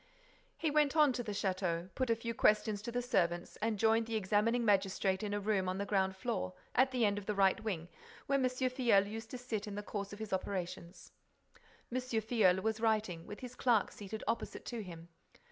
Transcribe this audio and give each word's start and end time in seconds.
He 0.57 0.71
went 0.71 0.95
on 0.95 1.13
to 1.13 1.21
the 1.21 1.31
château, 1.31 1.93
put 1.93 2.09
a 2.09 2.15
few 2.15 2.33
questions 2.33 2.81
to 2.81 2.91
the 2.91 3.03
servants 3.03 3.55
and 3.57 3.77
joined 3.77 4.07
the 4.07 4.15
examining 4.15 4.65
magistrate 4.65 5.21
in 5.21 5.31
a 5.31 5.39
room 5.39 5.69
on 5.69 5.77
the 5.77 5.85
ground 5.85 6.15
floor, 6.15 6.53
at 6.73 6.89
the 6.89 7.05
end 7.05 7.19
of 7.19 7.27
the 7.27 7.35
right 7.35 7.63
wing, 7.63 7.87
where 8.25 8.39
M. 8.41 8.45
Filleul 8.49 9.05
used 9.05 9.29
to 9.29 9.37
sit 9.37 9.67
in 9.67 9.75
the 9.75 9.83
course 9.83 10.11
of 10.11 10.17
his 10.17 10.33
operations. 10.33 11.11
M. 11.93 11.99
Filleul 12.01 12.63
was 12.63 12.79
writing, 12.81 13.27
with 13.27 13.41
his 13.41 13.53
clerk 13.53 13.91
seated 13.91 14.23
opposite 14.27 14.65
to 14.65 14.81
him. 14.81 15.09